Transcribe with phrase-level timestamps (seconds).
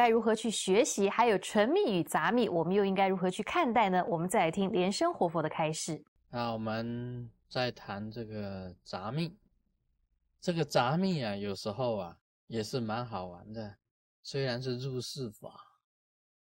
[0.00, 1.10] 该如何去学习？
[1.10, 4.02] 还有纯密与杂密，我们又应该如何去看待呢？
[4.08, 6.02] 我们再来听莲生活佛的开示。
[6.30, 9.36] 那我们再谈这个杂密，
[10.40, 12.16] 这个杂密啊，有时候啊
[12.46, 13.76] 也是蛮好玩的，
[14.22, 15.78] 虽然是入世法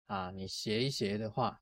[0.07, 1.61] 啊，你学一学的话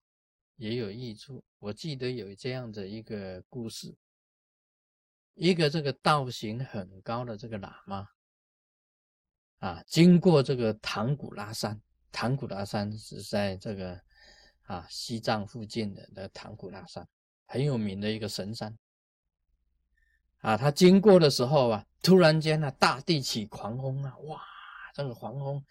[0.55, 1.43] 也有益处。
[1.59, 3.97] 我记得有这样的一个故事，
[5.35, 8.11] 一个这个道行很高的这个喇嘛。
[9.61, 11.79] 啊，经过这个唐古拉山，
[12.11, 14.01] 唐古拉山是在这个
[14.63, 17.07] 啊西藏附近的那唐古拉山，
[17.45, 18.75] 很有名的一个神山。
[20.39, 24.41] 啊，他经过的时候啊，突然间呢，大地起狂风啊，哇，
[24.95, 25.63] 这个狂风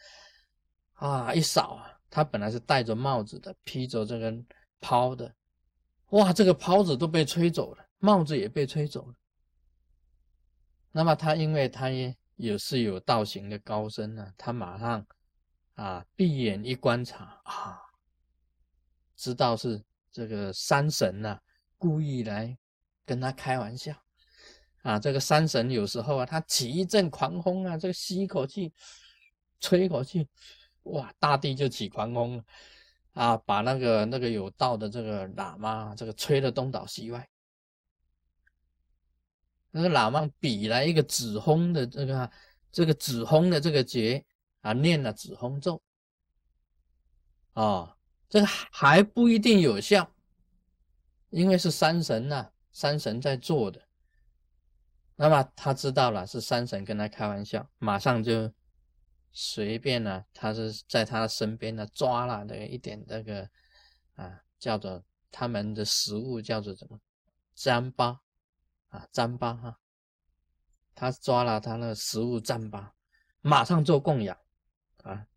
[0.93, 4.31] 啊一扫啊，他本来是戴着帽子的，披着这个
[4.79, 5.33] 袍的，
[6.09, 9.15] 哇，这个袍子都被吹走了，帽子也被吹走了。
[10.91, 12.15] 那么他因为他也。
[12.39, 15.05] 也是有道行的高僧呢，他马上
[15.73, 17.77] 啊闭眼一观察啊，
[19.17, 21.37] 知道是这个山神呐
[21.77, 22.57] 故意来
[23.05, 23.93] 跟他开玩笑
[24.83, 24.97] 啊。
[24.97, 28.73] 这个山神有时候啊，他起一阵狂风啊，这个吸一口气，
[29.59, 30.25] 吹一口气，
[30.83, 32.43] 哇，大地就起狂风了
[33.11, 37.28] 啊，把那个那个有道的这个喇嘛这个吹得东倒西歪。
[39.71, 42.31] 那个喇嘛比来一个止轰的这个
[42.71, 44.25] 这个止轰的这个节
[44.61, 45.81] 啊，念了止轰咒
[47.53, 47.95] 啊，
[48.27, 50.11] 这个还不一定有效，
[51.29, 53.87] 因为是山神呐，山神在做的。
[55.15, 58.51] 那么他知道了是山神跟他开玩笑，马上就
[59.31, 63.49] 随便呢，他是在他身边呢抓了那个一点那个
[64.15, 66.99] 啊，叫做他们的食物叫做什么
[67.55, 68.17] 糌粑。
[68.89, 69.79] 啊，糌粑哈，
[70.93, 72.91] 他抓了他那个食物糌粑，
[73.41, 74.37] 马上做供养
[75.03, 75.27] 啊，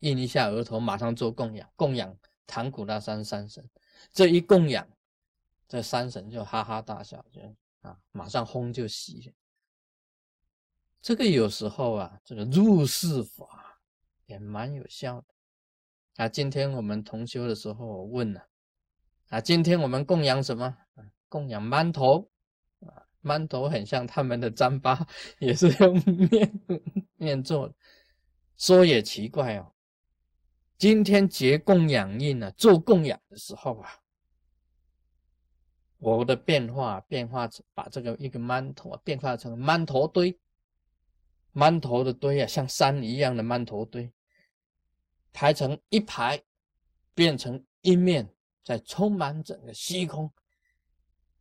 [0.00, 3.68] 印一下额头，马上做供养，供养唐古拉山山神。
[4.10, 4.88] 这一供养，
[5.68, 7.40] 这山神就哈哈大笑，就
[7.82, 9.32] 啊，马上轰就熄。
[11.02, 13.80] 这个有时候啊，这个入世法
[14.24, 15.26] 也蛮有效的
[16.16, 16.28] 啊。
[16.28, 18.48] 今天我们同修的时候，我问了
[19.28, 20.78] 啊，今天我们供养什么？
[21.28, 22.30] 供养馒头。
[23.24, 25.04] 馒头很像他们的糌粑，
[25.40, 26.60] 也是用面
[27.16, 27.74] 面做的。
[28.56, 29.72] 说也奇怪哦，
[30.78, 33.90] 今天结供养印呢，做供养的时候啊，
[35.98, 40.38] 我的变化变化成把这个一个馒头啊变化成馒头堆，
[41.52, 44.12] 馒头的堆啊，像山一样的馒头堆，
[45.32, 46.40] 排成一排，
[47.14, 48.28] 变成一面，
[48.62, 50.30] 在充满整个虚空。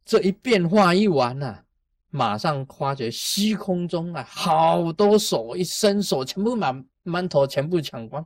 [0.06, 1.64] 这一变化一完呐。
[2.16, 6.72] 马上发觉虚空中啊，好多手一伸手，全部把
[7.04, 8.24] 馒头全部抢光。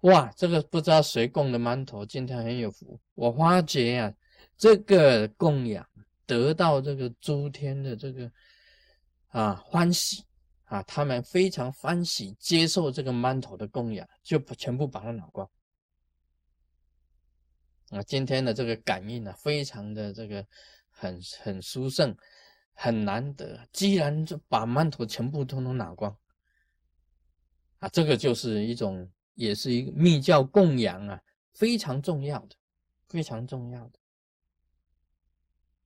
[0.00, 3.00] 哇，这个不知道谁供的馒头，今天很有福。
[3.14, 4.12] 我发觉啊，
[4.58, 5.88] 这个供养
[6.26, 8.30] 得到这个诸天的这个
[9.28, 10.22] 啊欢喜
[10.64, 15.48] 啊，他们非常欢喜接受这个馒头的供养，就全部把它拿光。
[17.88, 20.46] 啊，今天的这个感应呢，非常的这个
[20.90, 22.14] 很很殊胜。
[22.74, 26.14] 很难得，既然就把馒头全部通通拿光
[27.78, 32.56] 啊，这个就是一种，也是一个密教供养啊，非常重要的，
[33.08, 33.98] 非常重要的。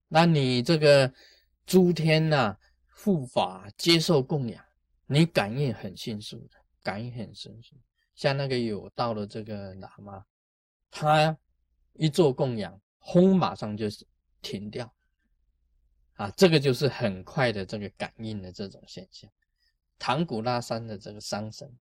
[0.09, 1.13] 那你这个
[1.67, 2.57] 诸天呐
[2.95, 4.65] 护法接受供养，
[5.07, 7.77] 你感应很迅速的，感应很迅速。
[8.15, 10.25] 像那个有道的这个喇嘛，
[10.91, 11.37] 他
[11.93, 13.87] 一做供养，轰，马上就
[14.41, 14.93] 停掉。
[16.19, 19.31] 啊，这个就是很快的这个感应的这种现象。
[20.01, 21.79] 唐古拉山的这个山神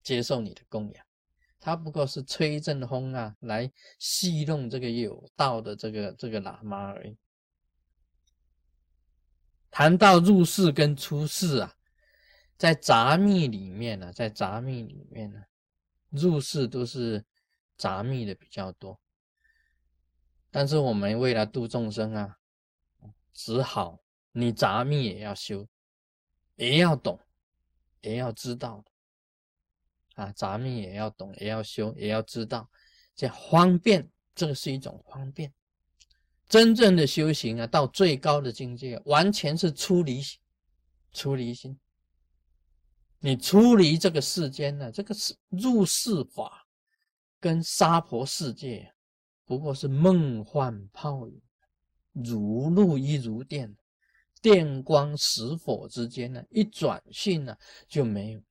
[0.00, 1.04] 接受你的供养，
[1.58, 7.16] 他不过是吹一阵风啊，来戏弄这个有道的这个这个喇嘛而已。
[9.72, 11.74] 谈到入世跟出世啊，
[12.56, 15.42] 在杂密里面呢，在杂密里面呢，
[16.10, 17.24] 入世都是
[17.76, 19.00] 杂密的比较多，
[20.52, 22.38] 但是我们为了度众生啊。
[23.36, 24.02] 只好
[24.32, 25.68] 你杂命也要修，
[26.54, 27.20] 也要懂，
[28.00, 28.82] 也要知道
[30.14, 32.70] 啊，杂命也要懂，也要修，也要知道，
[33.14, 35.52] 这方便，这个是一种方便。
[36.48, 40.40] 真正的修行啊，到最高的境界，完全是出离心，
[41.12, 41.78] 出离心。
[43.18, 46.66] 你出离这个世间呢，这个是入世法，
[47.38, 48.94] 跟娑婆世界
[49.44, 51.42] 不过是梦幻泡影。
[52.24, 53.76] 如露亦如电，
[54.40, 57.54] 电光石火之间呢，一转瞬呢
[57.86, 58.42] 就没有。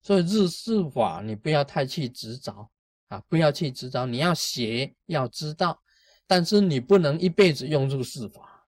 [0.00, 2.70] 所以入世法你不要太去执着
[3.08, 5.82] 啊，不要去执着，你要学要知道，
[6.26, 8.68] 但是你不能一辈子用入世法，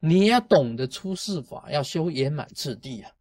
[0.00, 3.12] 你要懂得出世法，要修圆满次第啊，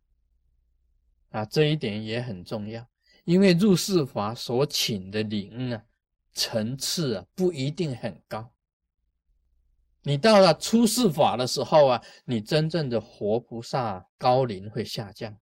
[1.31, 2.87] 啊，这一点也很重要，
[3.25, 5.83] 因为入世法所请的灵啊，
[6.33, 8.52] 层次啊不一定很高。
[10.05, 15.37] 你到了出世法的时候啊，你真正的活菩萨高龄会下降，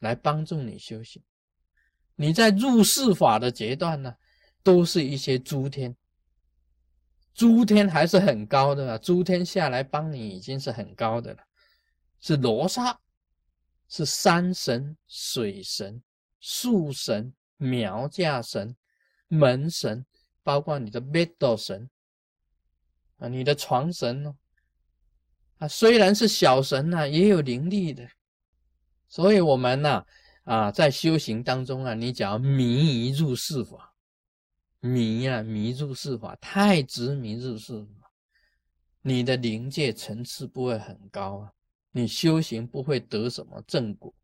[0.00, 1.22] 来帮助你修行。
[2.16, 4.14] 你在入世法的阶段呢，
[4.62, 5.96] 都是一些诸天，
[7.32, 11.42] 诸天还是很高的，诸天下来帮你已经是很高的了，
[12.20, 13.00] 是罗刹，
[13.88, 16.02] 是山神、水神、
[16.40, 18.76] 树神、苗架神、
[19.28, 20.04] 门神，
[20.42, 21.88] 包括你的北斗神。
[23.20, 24.34] 啊，你的床神哦，
[25.58, 28.08] 啊，虽然是小神呐，也有灵力的，
[29.08, 30.04] 所以我们呐，
[30.44, 33.94] 啊，在修行当中啊，你只要迷于入世法，
[34.80, 38.10] 迷啊迷入世法，太执迷入世法，
[39.02, 41.52] 你的灵界层次不会很高啊，
[41.92, 44.14] 你修行不会得什么正果，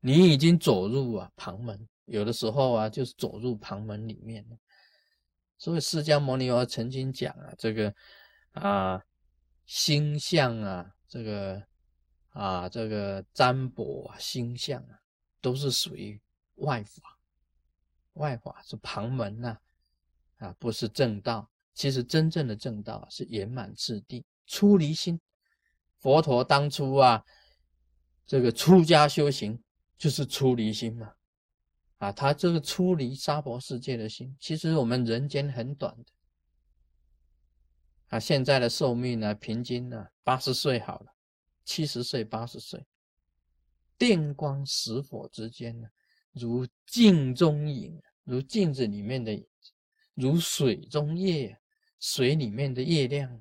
[0.00, 4.56] 你已经走入啊旁门，有的时候啊，就是走入旁门里面了。
[5.56, 7.94] 所以释迦牟尼佛曾经讲啊，这个
[8.52, 9.02] 啊
[9.66, 11.62] 星象啊，这个
[12.30, 14.98] 啊这个占卜啊星象啊，
[15.40, 16.20] 都是属于
[16.56, 17.18] 外法，
[18.14, 19.58] 外法是旁门呐，
[20.36, 21.50] 啊不是正道。
[21.72, 25.20] 其实真正的正道是圆满次第，出离心。
[25.98, 27.24] 佛陀当初啊，
[28.26, 29.60] 这个出家修行
[29.98, 31.14] 就是出离心嘛。
[31.98, 36.04] 啊他这个出离娑婆世界的心，其实我们人间很短的。
[38.08, 41.06] 啊，现在的寿命呢，平均呢八十岁好了，
[41.64, 42.84] 七十岁、八十岁，
[43.96, 45.88] 电光石火之间呢，
[46.32, 49.46] 如镜中影，如镜子里面的影，
[50.14, 51.58] 如水中月，
[51.98, 53.40] 水里面的月亮，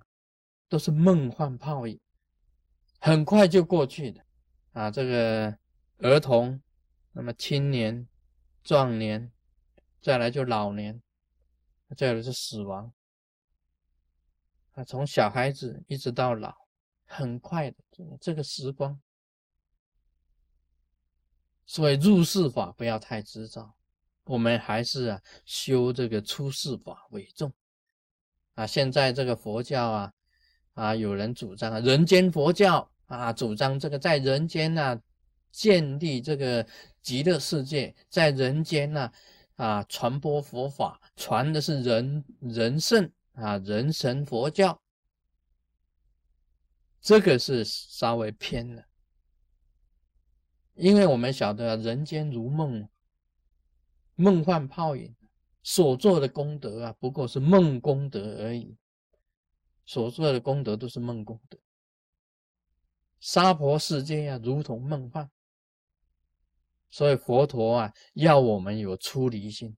[0.70, 2.00] 都是梦幻泡影，
[3.00, 4.22] 很快就过去的。
[4.72, 5.58] 啊，这个
[5.98, 6.60] 儿童，
[7.12, 8.08] 那么青年。
[8.64, 9.32] 壮年，
[10.02, 11.02] 再来就老年，
[11.98, 12.94] 再来是死亡。
[14.72, 16.56] 啊，从小孩子一直到老，
[17.06, 17.78] 很快的
[18.22, 19.00] 这个时光。
[21.66, 23.74] 所以入世法不要太执着，
[24.24, 27.54] 我们还是啊修这个出世法为重。
[28.56, 30.14] 啊，现在这个佛教啊，
[30.74, 35.02] 啊有人主张啊人间佛教啊，主张这个在人间呢。
[35.56, 36.68] 建立这个
[37.04, 39.12] 极乐世界，在人间呢，
[39.58, 44.82] 啊，传播佛法，传的是人人圣啊，人神佛教，
[47.02, 48.86] 这个是稍微偏了，
[50.76, 52.88] 因为我们晓得人间如梦，
[54.16, 55.14] 梦幻泡影，
[55.62, 58.78] 所做的功德啊，不过是梦功德而已，
[59.86, 61.60] 所做的功德都是梦功德，
[63.20, 65.30] 娑婆世界啊，如同梦幻。
[66.94, 69.76] 所以佛陀啊，要我们有出离心。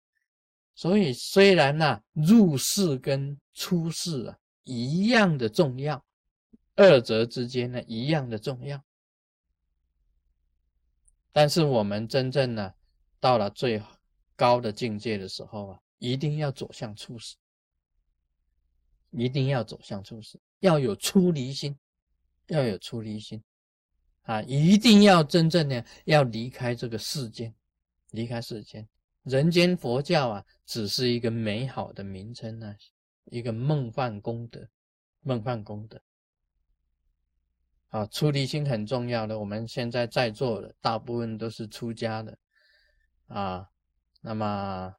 [0.73, 6.05] 所以虽然呢，入世跟出世啊一样的重要，
[6.75, 8.83] 二者之间呢一样的重要。
[11.31, 12.73] 但是我们真正呢，
[13.21, 13.81] 到了最
[14.35, 17.37] 高的境界的时候啊，一定要走向出世，
[19.11, 21.79] 一定要走向出世，要有出离心，
[22.47, 23.41] 要有出离心。
[24.25, 27.53] 啊，一定要真正的要离开这个世间，
[28.09, 28.87] 离开世间，
[29.21, 32.75] 人间佛教啊，只是一个美好的名称呢，
[33.25, 34.67] 一个梦幻功德，
[35.21, 36.01] 梦幻功德。
[37.89, 39.37] 啊，出离心很重要的。
[39.37, 42.37] 我们现在在座的大部分都是出家的，
[43.27, 43.69] 啊，
[44.21, 44.93] 那么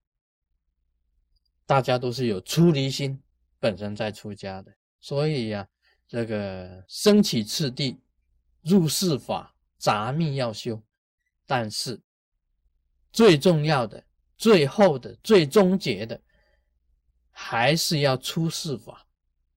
[1.66, 3.20] 大家都是有出离心，
[3.58, 5.68] 本身在出家的，所以呀，
[6.06, 8.00] 这个升起次第。
[8.66, 10.82] 入世法杂密要修，
[11.46, 12.02] 但是
[13.12, 14.04] 最重要的、
[14.36, 16.20] 最后的、最终结的，
[17.30, 19.06] 还是要出世法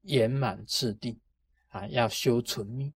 [0.02, 1.20] 圆满次第
[1.70, 1.88] 啊！
[1.88, 2.94] 要修纯密。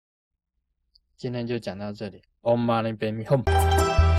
[1.16, 2.20] 今天就讲到这里。
[2.40, 4.09] Om Mani Padme Hum。